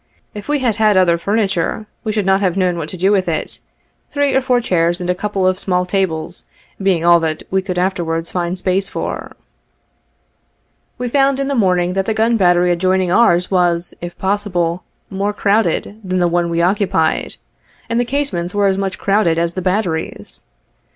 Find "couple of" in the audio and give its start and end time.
5.13-5.59